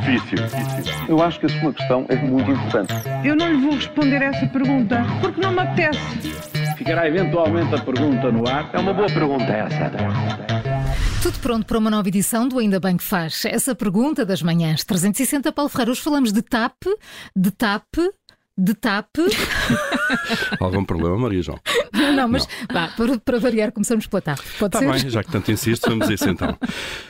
difícil. 0.00 0.38
Eu 1.08 1.22
acho 1.22 1.38
que 1.40 1.46
a 1.46 1.48
sua 1.60 1.72
questão 1.72 2.06
é 2.08 2.16
muito 2.16 2.50
importante. 2.50 2.92
Eu 3.24 3.36
não 3.36 3.52
lhe 3.52 3.58
vou 3.58 3.74
responder 3.74 4.22
essa 4.22 4.46
pergunta 4.46 5.04
porque 5.20 5.40
não 5.40 5.52
me 5.52 5.60
apetece. 5.60 6.00
Ficará 6.76 7.06
eventualmente 7.06 7.74
a 7.74 7.78
pergunta 7.78 8.32
no 8.32 8.48
ar. 8.48 8.70
É 8.72 8.78
uma 8.78 8.92
boa 8.92 9.08
pergunta 9.08 9.44
essa. 9.44 9.90
Tudo 11.22 11.38
pronto 11.40 11.66
para 11.66 11.78
uma 11.78 11.90
nova 11.90 12.08
edição 12.08 12.48
do 12.48 12.58
Ainda 12.58 12.80
Bem 12.80 12.96
que 12.96 13.04
Faz. 13.04 13.44
Essa 13.44 13.74
pergunta 13.74 14.24
das 14.24 14.42
manhãs 14.42 14.84
360, 14.84 15.52
Paulo 15.52 15.68
Ferreira. 15.68 15.90
Hoje 15.92 16.00
falamos 16.00 16.32
de 16.32 16.42
TAP, 16.42 16.76
de 17.36 17.50
TAP, 17.50 17.84
de 18.56 18.74
TAP. 18.74 19.16
Algum 20.58 20.84
problema, 20.84 21.18
Maria 21.18 21.42
João? 21.42 21.58
Não, 22.10 22.22
não 22.22 22.28
mas 22.28 22.48
vá, 22.72 22.88
para, 22.88 23.18
para 23.18 23.38
variar, 23.38 23.72
começamos 23.72 24.06
pela 24.06 24.20
TAP. 24.20 24.38
Pode 24.58 24.76
Está 24.76 24.78
ser? 24.78 25.02
bem, 25.02 25.10
já 25.10 25.24
que 25.24 25.30
tanto 25.30 25.50
insisto, 25.50 25.88
vamos 25.88 26.08
a 26.08 26.14
isso 26.14 26.28
então. 26.28 26.56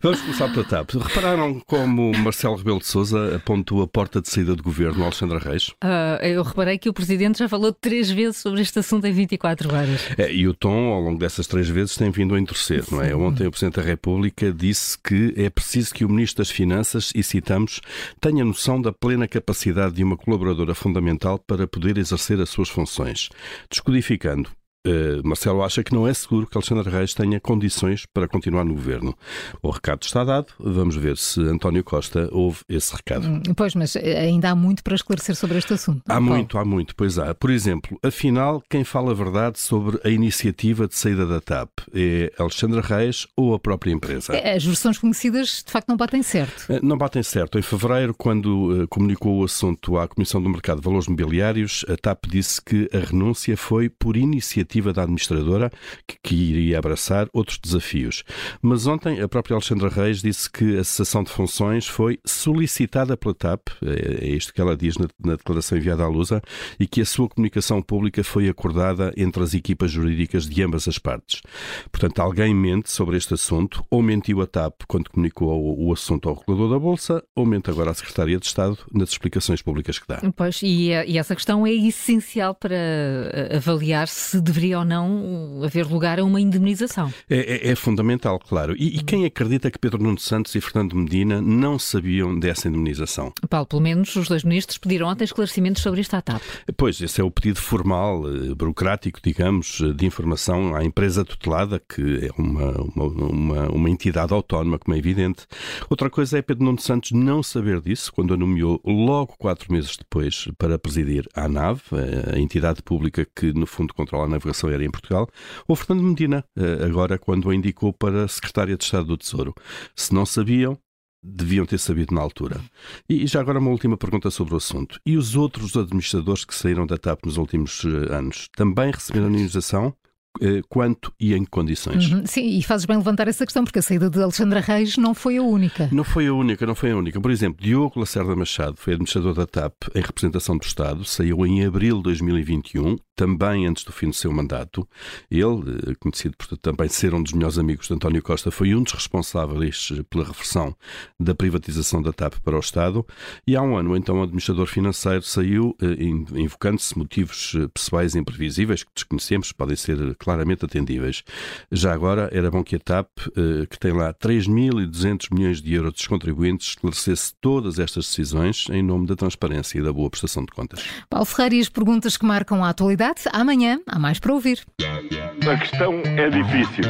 Vamos 0.00 0.20
começar 0.20 0.48
pela 0.52 0.64
TAP. 0.64 0.94
Repararam 0.94 1.60
como 1.60 2.10
Marcelo 2.18 2.56
Rebelo 2.56 2.80
de 2.80 2.86
Sousa 2.86 3.36
apontou 3.36 3.82
a 3.82 3.86
porta 3.86 4.20
de 4.20 4.28
saída 4.28 4.56
do 4.56 4.62
governo 4.62 5.04
Alexandre 5.04 5.38
Reis? 5.38 5.70
Ah, 5.80 6.18
eu 6.22 6.42
reparei 6.42 6.76
que 6.76 6.88
o 6.88 6.92
Presidente 6.92 7.38
já 7.38 7.48
falou 7.48 7.72
três 7.72 8.10
vezes 8.10 8.38
sobre 8.38 8.60
este 8.62 8.78
assunto 8.78 9.06
em 9.06 9.12
24 9.12 9.72
horas. 9.72 10.00
É, 10.18 10.32
e 10.32 10.48
o 10.48 10.54
tom, 10.54 10.92
ao 10.92 11.00
longo 11.00 11.18
dessas 11.18 11.46
três 11.46 11.68
vezes, 11.68 11.96
tem 11.96 12.10
vindo 12.10 12.34
a 12.34 12.40
entorcer, 12.40 12.84
não 12.90 13.00
é? 13.00 13.14
Ontem 13.14 13.46
o 13.46 13.50
Presidente 13.50 13.76
da 13.76 13.82
República 13.82 14.52
disse 14.52 14.98
que 14.98 15.34
é 15.36 15.48
preciso 15.48 15.94
que 15.94 16.04
o 16.04 16.08
Ministro 16.08 16.42
das 16.42 16.50
Finanças, 16.50 17.12
e 17.14 17.22
citamos, 17.22 17.80
tenha 18.20 18.44
noção 18.44 18.80
da 18.80 18.92
plena 18.92 19.28
capacidade 19.28 19.94
de 19.94 20.04
uma 20.04 20.16
colaboradora 20.16 20.74
fundamental 20.74 21.38
para 21.38 21.66
poder 21.66 21.96
exercer 21.98 22.40
as 22.40 22.50
suas 22.50 22.68
funções. 22.68 23.28
Descodificando, 23.70 24.50
eh, 24.84 25.20
Marcelo 25.24 25.62
acha 25.62 25.82
que 25.84 25.94
não 25.94 26.06
é 26.08 26.14
seguro 26.14 26.46
que 26.46 26.56
Alexandre 26.56 26.90
Reis 26.90 27.14
tenha 27.14 27.38
condições 27.40 28.04
para 28.12 28.26
continuar 28.26 28.64
no 28.64 28.74
governo. 28.74 29.16
O 29.62 29.70
recado 29.70 30.02
está 30.02 30.24
dado, 30.24 30.46
vamos 30.58 30.96
ver 30.96 31.16
se 31.16 31.40
António 31.40 31.84
Costa 31.84 32.28
ouve 32.32 32.60
esse 32.68 32.94
recado. 32.94 33.26
Hum, 33.26 33.42
Pois, 33.56 33.74
mas 33.74 33.94
ainda 33.96 34.50
há 34.50 34.54
muito 34.56 34.82
para 34.82 34.94
esclarecer 34.94 35.36
sobre 35.36 35.58
este 35.58 35.74
assunto. 35.74 36.02
Há 36.06 36.14
Paulo. 36.14 36.26
muito, 36.26 36.58
há 36.58 36.64
muito, 36.64 36.96
pois 36.96 37.18
há. 37.18 37.34
Por 37.34 37.50
exemplo, 37.50 37.98
afinal, 38.02 38.62
quem 38.68 38.82
fala 38.84 39.12
a 39.12 39.14
verdade 39.14 39.58
sobre 39.60 40.00
a 40.04 40.08
iniciativa 40.08 40.88
de 40.88 40.94
saída 40.96 41.26
da 41.26 41.40
TAP 41.40 41.70
é 41.94 42.32
Alexandre 42.38 42.80
Reis 42.80 43.26
ou 43.36 43.54
a 43.54 43.58
própria 43.58 43.92
empresa? 43.92 44.32
É, 44.34 44.54
As 44.56 44.64
versões 44.64 44.98
conhecidas 44.98 45.62
de 45.64 45.70
facto 45.70 45.88
não 45.88 45.96
batem 45.96 46.22
certo. 46.22 46.66
Eh, 46.72 46.80
Não 46.82 46.96
batem 46.98 47.22
certo. 47.22 47.58
Em 47.58 47.62
fevereiro, 47.62 48.14
quando 48.14 48.82
eh, 48.82 48.86
comunicou 48.88 49.38
o 49.40 49.44
assunto 49.44 49.96
à 49.98 50.08
Comissão 50.08 50.42
do 50.42 50.48
Mercado 50.48 50.78
de 50.80 50.84
Valores 50.84 51.06
Mobiliários, 51.08 51.84
a 51.88 51.96
TAP 51.96 52.24
disse 52.28 52.60
que 52.60 52.88
a 52.92 52.98
renúncia 52.98 53.56
foi 53.56 53.88
por 53.88 54.16
iniciativa 54.16 54.71
da 54.80 55.02
administradora, 55.02 55.70
que, 56.06 56.16
que 56.22 56.34
iria 56.34 56.78
abraçar 56.78 57.28
outros 57.32 57.58
desafios. 57.58 58.22
Mas 58.62 58.86
ontem, 58.86 59.20
a 59.20 59.28
própria 59.28 59.54
Alexandra 59.54 59.88
Reis 59.88 60.22
disse 60.22 60.50
que 60.50 60.78
a 60.78 60.84
cessação 60.84 61.22
de 61.22 61.30
funções 61.30 61.86
foi 61.86 62.18
solicitada 62.24 63.16
pela 63.16 63.34
TAP, 63.34 63.68
é 63.82 64.22
é 64.22 64.28
isto 64.28 64.52
que 64.54 64.60
ela 64.60 64.76
diz 64.76 64.96
na, 64.96 65.08
na 65.24 65.36
declaração 65.36 65.76
enviada 65.76 66.04
à 66.04 66.08
Lusa, 66.08 66.40
e 66.78 66.86
que 66.86 67.00
a 67.00 67.04
sua 67.04 67.28
comunicação 67.28 67.82
pública 67.82 68.22
foi 68.22 68.48
acordada 68.48 69.12
entre 69.16 69.42
as 69.42 69.54
equipas 69.54 69.90
jurídicas 69.90 70.48
de 70.48 70.62
ambas 70.62 70.86
as 70.86 70.98
partes. 70.98 71.42
Portanto, 71.90 72.20
alguém 72.20 72.54
mente 72.54 72.90
sobre 72.90 73.16
este 73.16 73.34
assunto, 73.34 73.84
ou 73.90 74.02
mentiu 74.02 74.40
a 74.40 74.46
TAP 74.46 74.82
quando 74.86 75.10
comunicou 75.10 75.50
o, 75.50 75.88
o 75.88 75.92
assunto 75.92 76.28
ao 76.28 76.34
regulador 76.36 76.70
da 76.70 76.78
Bolsa, 76.78 77.22
ou 77.34 77.44
mente 77.44 77.70
agora 77.70 77.90
à 77.90 77.94
Secretaria 77.94 78.38
de 78.38 78.46
Estado 78.46 78.78
nas 78.92 79.10
explicações 79.10 79.60
públicas 79.60 79.98
que 79.98 80.06
dá. 80.06 80.20
Pois, 80.36 80.60
e, 80.62 80.90
eh, 80.92 81.04
e 81.06 81.18
essa 81.18 81.34
questão 81.34 81.66
é 81.66 81.72
essencial 81.72 82.54
para 82.54 82.74
eh, 82.74 83.56
avaliar 83.56 84.08
se 84.08 84.40
deveria 84.40 84.61
ou 84.74 84.84
não 84.84 85.60
haver 85.64 85.86
lugar 85.86 86.18
a 86.18 86.24
uma 86.24 86.40
indemnização. 86.40 87.12
É, 87.28 87.68
é- 87.68 87.72
é 87.72 87.74
fundamental, 87.76 88.38
claro. 88.38 88.74
E, 88.76 88.96
e 88.98 89.02
quem 89.02 89.24
acredita 89.24 89.70
que 89.70 89.78
Pedro 89.78 90.02
Nuno 90.02 90.18
Santos 90.18 90.54
e 90.54 90.60
Fernando 90.60 90.94
Medina 90.96 91.40
não 91.40 91.78
sabiam 91.78 92.38
dessa 92.38 92.68
indemnização? 92.68 93.32
Paulo, 93.48 93.66
pelo 93.66 93.82
menos 93.82 94.14
os 94.16 94.28
dois 94.28 94.44
ministros 94.44 94.78
pediram 94.78 95.08
ontem 95.08 95.24
esclarecimentos 95.24 95.82
sobre 95.82 96.00
esta 96.00 96.20
TAP. 96.22 96.42
Pois, 96.76 97.00
esse 97.00 97.20
é 97.20 97.24
o 97.24 97.30
pedido 97.30 97.60
formal, 97.60 98.22
eh, 98.28 98.54
burocrático, 98.54 99.20
digamos, 99.22 99.80
eh, 99.80 99.92
de 99.92 100.06
informação 100.06 100.74
à 100.74 100.84
empresa 100.84 101.24
tutelada, 101.24 101.80
que 101.80 102.26
é 102.26 102.30
uma, 102.40 102.70
uma, 102.94 103.04
uma, 103.04 103.68
uma 103.70 103.90
entidade 103.90 104.32
autónoma, 104.32 104.78
como 104.78 104.94
é 104.94 104.98
evidente. 104.98 105.46
Outra 105.88 106.08
coisa 106.10 106.38
é 106.38 106.42
Pedro 106.42 106.64
Nuno 106.64 106.80
Santos 106.80 107.12
não 107.12 107.42
saber 107.42 107.80
disso, 107.80 108.12
quando 108.12 108.34
a 108.34 108.36
nomeou 108.36 108.80
logo 108.84 109.34
quatro 109.38 109.72
meses 109.72 109.96
depois 109.96 110.48
para 110.58 110.78
presidir 110.78 111.28
a 111.34 111.44
ANAV, 111.44 111.80
eh, 111.92 112.36
a 112.36 112.38
entidade 112.38 112.82
pública 112.82 113.26
que, 113.34 113.52
no 113.52 113.66
fundo, 113.66 113.94
controla 113.94 114.24
a 114.24 114.28
navegação 114.28 114.51
aérea 114.68 114.86
em 114.86 114.90
Portugal, 114.90 115.28
ou 115.66 115.76
Fernando 115.76 116.04
Medina, 116.04 116.44
eh, 116.56 116.84
agora 116.84 117.18
quando 117.18 117.50
a 117.50 117.54
indicou 117.54 117.92
para 117.92 118.28
secretária 118.28 118.76
de 118.76 118.84
Estado 118.84 119.06
do 119.06 119.16
Tesouro. 119.16 119.54
Se 119.94 120.14
não 120.14 120.26
sabiam, 120.26 120.78
deviam 121.22 121.64
ter 121.64 121.78
sabido 121.78 122.14
na 122.14 122.20
altura. 122.20 122.60
E 123.08 123.26
já 123.26 123.40
agora 123.40 123.58
uma 123.58 123.70
última 123.70 123.96
pergunta 123.96 124.30
sobre 124.30 124.54
o 124.54 124.56
assunto. 124.56 124.98
E 125.06 125.16
os 125.16 125.36
outros 125.36 125.76
administradores 125.76 126.44
que 126.44 126.54
saíram 126.54 126.86
da 126.86 126.98
TAP 126.98 127.24
nos 127.24 127.36
últimos 127.36 127.84
eh, 127.84 128.14
anos 128.14 128.48
também 128.56 128.90
receberam 128.90 129.28
indenização? 129.28 129.94
Eh, 130.40 130.62
Quanto 130.68 131.12
e 131.20 131.34
em 131.34 131.44
que 131.44 131.50
condições? 131.50 132.10
Uhum, 132.10 132.24
Sim, 132.26 132.56
e 132.58 132.62
fazes 132.62 132.86
bem 132.86 132.96
levantar 132.96 133.28
essa 133.28 133.44
questão, 133.44 133.64
porque 133.64 133.78
a 133.78 133.82
saída 133.82 134.08
de 134.08 134.20
Alexandra 134.22 134.60
Reis 134.60 134.96
não 134.96 135.14
foi 135.14 135.36
a 135.36 135.42
única. 135.42 135.88
Não 135.92 136.04
foi 136.04 136.26
a 136.26 136.32
única, 136.32 136.64
não 136.66 136.74
foi 136.74 136.90
a 136.92 136.96
única. 136.96 137.20
Por 137.20 137.30
exemplo, 137.30 137.62
Diogo 137.62 138.00
Lacerda 138.00 138.34
Machado 138.34 138.76
foi 138.78 138.94
administrador 138.94 139.34
da 139.34 139.46
TAP 139.46 139.74
em 139.94 140.00
representação 140.00 140.56
do 140.56 140.64
Estado, 140.64 141.04
saiu 141.04 141.44
em 141.44 141.64
abril 141.64 141.98
de 141.98 142.04
2021, 142.04 142.96
também 143.14 143.66
antes 143.66 143.84
do 143.84 143.92
fim 143.92 144.08
do 144.08 144.14
seu 144.14 144.32
mandato. 144.32 144.88
Ele, 145.30 145.78
eh, 145.90 145.94
conhecido 146.00 146.34
por 146.36 146.56
também 146.56 146.88
ser 146.88 147.12
um 147.14 147.22
dos 147.22 147.32
melhores 147.34 147.58
amigos 147.58 147.86
de 147.88 147.94
António 147.94 148.22
Costa, 148.22 148.50
foi 148.50 148.74
um 148.74 148.82
dos 148.82 148.94
responsáveis 148.94 149.90
eh, 149.92 150.02
pela 150.08 150.24
reversão 150.24 150.74
da 151.20 151.34
privatização 151.34 152.00
da 152.00 152.12
TAP 152.12 152.36
para 152.42 152.56
o 152.56 152.60
Estado. 152.60 153.06
E 153.46 153.54
há 153.54 153.62
um 153.62 153.76
ano, 153.76 153.94
então, 153.96 154.18
o 154.18 154.22
administrador 154.22 154.66
financeiro 154.66 155.22
saiu, 155.22 155.76
in- 155.82 156.24
invocando-se 156.36 156.96
motivos 156.98 157.54
pessoais 157.74 158.16
imprevisíveis, 158.16 158.82
que 158.82 158.90
desconhecemos, 158.94 159.52
podem 159.52 159.76
ser 159.76 160.16
claramente 160.22 160.64
atendíveis. 160.64 161.22
Já 161.70 161.92
agora, 161.92 162.28
era 162.32 162.50
bom 162.50 162.62
que 162.62 162.76
a 162.76 162.78
TAP, 162.78 163.08
eh, 163.36 163.66
que 163.68 163.78
tem 163.78 163.92
lá 163.92 164.14
3.200 164.14 165.28
milhões 165.32 165.60
de 165.60 165.74
euros 165.74 165.92
dos 165.92 166.06
contribuintes, 166.06 166.68
esclarecesse 166.68 167.34
todas 167.40 167.78
estas 167.78 168.06
decisões 168.06 168.66
em 168.70 168.82
nome 168.82 169.06
da 169.06 169.16
transparência 169.16 169.78
e 169.78 169.82
da 169.82 169.92
boa 169.92 170.08
prestação 170.10 170.44
de 170.44 170.52
contas. 170.52 170.84
Paulo 171.10 171.26
Ferreira 171.26 171.56
e 171.56 171.60
as 171.60 171.68
perguntas 171.68 172.16
que 172.16 172.24
marcam 172.24 172.64
a 172.64 172.68
atualidade. 172.68 173.22
Amanhã 173.32 173.80
há 173.86 173.98
mais 173.98 174.18
para 174.18 174.32
ouvir. 174.32 174.60
A 174.80 175.56
questão 175.56 176.00
é 176.04 176.30
difícil. 176.30 176.84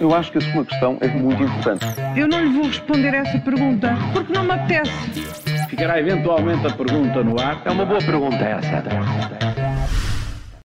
Eu 0.00 0.14
acho 0.14 0.30
que 0.32 0.38
a 0.38 0.52
sua 0.52 0.64
questão 0.64 0.98
é 1.00 1.08
muito 1.08 1.42
importante. 1.42 1.84
Eu 2.16 2.28
não 2.28 2.44
lhe 2.44 2.50
vou 2.50 2.66
responder 2.66 3.14
essa 3.14 3.38
pergunta 3.38 3.96
porque 4.12 4.32
não 4.32 4.44
me 4.44 4.52
apetece. 4.52 4.92
Ficará 5.70 5.98
eventualmente 5.98 6.66
a 6.66 6.70
pergunta 6.70 7.22
no 7.22 7.40
ar. 7.40 7.62
É 7.64 7.70
uma 7.70 7.86
boa 7.86 8.00
pergunta 8.00 8.36
essa. 8.36 9.57